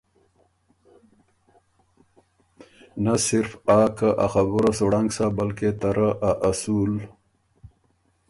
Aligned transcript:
نۀ 3.03 3.13
صرف 3.27 3.51
آ 3.79 3.79
که 3.97 4.09
آ 4.23 4.25
خبُره 4.33 4.71
سُو 4.77 4.85
ړنګ 4.91 5.09
سۀ 5.15 5.25
بلکې 5.37 5.69
ته 5.79 5.89
رۀ 5.97 6.09
ا 6.29 6.31
اصول، 6.49 6.93